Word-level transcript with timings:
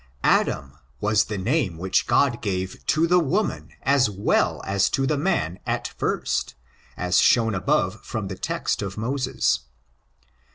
Adam 0.23 0.79
was 0.99 1.25
the 1.25 1.37
name 1.37 1.77
which 1.77 2.07
God 2.07 2.41
gave 2.41 2.83
to 2.87 3.05
the 3.05 3.19
woman 3.19 3.69
as 3.83 4.09
well 4.09 4.59
as 4.65 4.89
to 4.89 5.05
the 5.05 5.15
man 5.15 5.59
at 5.67 5.89
first, 5.89 6.55
as 6.97 7.19
shown 7.19 7.53
above 7.53 8.03
from 8.03 8.27
the 8.27 8.35
text 8.35 8.81
of 8.81 8.97
Moses. 8.97 9.59